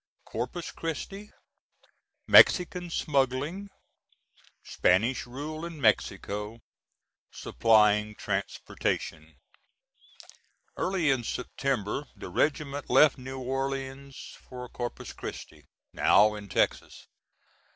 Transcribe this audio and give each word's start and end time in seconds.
CORPUS 0.25 0.71
CHRISTI 0.71 1.31
MEXICAN 2.25 2.89
SMUGGLING 2.89 3.69
SPANISH 4.63 5.27
RULE 5.27 5.63
IN 5.63 5.79
MEXICO 5.79 6.59
SUPPLYING 7.29 8.15
TRANSPORTATION. 8.15 9.35
Early 10.75 11.11
in 11.11 11.23
September 11.23 12.05
the 12.15 12.29
regiment 12.29 12.89
left 12.89 13.19
New 13.19 13.37
Orleans 13.37 14.17
for 14.49 14.67
Corpus 14.69 15.13
Christi, 15.13 15.67
now 15.93 16.33
in 16.33 16.49
Texas. 16.49 17.05